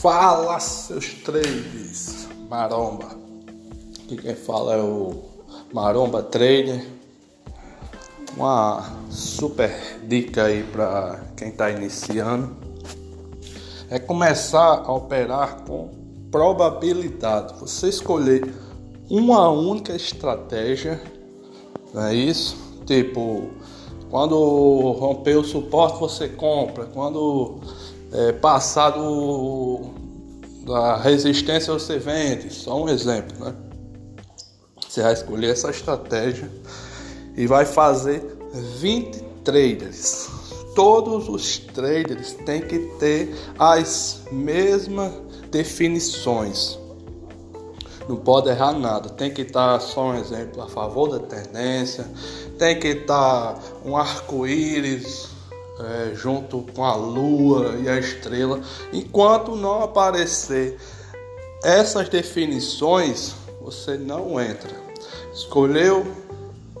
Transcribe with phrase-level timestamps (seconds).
[0.00, 3.18] Fala seus trades, maromba.
[4.04, 5.24] Aqui quem fala é o
[5.72, 6.86] Maromba Trader.
[8.36, 12.56] Uma super dica aí para quem está iniciando
[13.90, 15.90] é começar a operar com
[16.30, 17.54] probabilidade.
[17.58, 18.54] Você escolher
[19.10, 21.02] uma única estratégia,
[21.92, 22.56] não é isso?
[22.86, 23.50] Tipo,
[24.08, 24.36] quando
[24.92, 27.58] romper o suporte você compra, quando
[28.12, 29.90] é, passar do,
[30.64, 33.54] da resistência você vende, só um exemplo, né?
[34.88, 36.50] Você vai escolher essa estratégia
[37.36, 38.22] e vai fazer
[38.80, 40.28] 20 traders.
[40.74, 45.12] Todos os traders têm que ter as mesmas
[45.50, 46.78] definições.
[48.08, 49.10] Não pode errar nada.
[49.10, 52.08] Tem que estar só um exemplo a favor da tendência.
[52.58, 55.28] Tem que estar um arco-íris
[55.80, 58.60] é, junto com a lua e a estrela.
[58.92, 60.78] Enquanto não aparecer
[61.62, 64.70] essas definições, você não entra.
[65.32, 66.06] Escolheu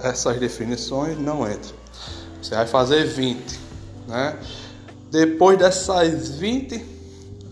[0.00, 1.76] essas definições, não entra.
[2.40, 3.60] Você vai fazer 20,
[4.06, 4.38] né?
[5.10, 6.84] Depois dessas 20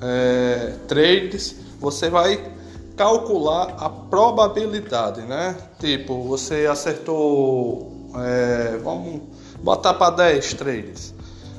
[0.00, 2.52] é, trades, você vai
[2.96, 5.56] calcular a probabilidade, né?
[5.78, 9.22] Tipo, você acertou, é, vamos
[9.62, 11.15] botar para 10 trades.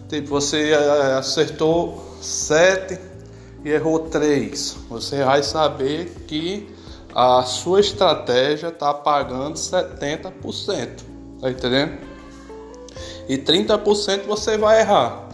[0.09, 2.97] Tipo, você é, acertou 7
[3.66, 4.77] e errou 3.
[4.89, 6.67] Você vai saber que
[7.13, 10.89] a sua estratégia está pagando 70%.
[11.41, 11.97] Tá entendendo?
[13.28, 15.28] E 30% você vai errar.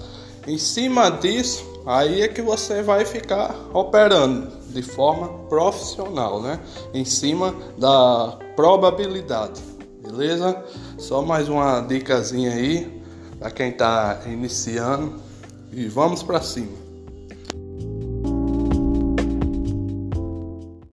[0.47, 6.59] Em cima disso, aí é que você vai ficar operando de forma profissional, né?
[6.93, 9.61] Em cima da probabilidade.
[10.01, 10.61] Beleza?
[10.97, 12.92] Só mais uma dicasinha aí
[13.43, 15.19] para quem está iniciando
[15.69, 16.92] e vamos para cima.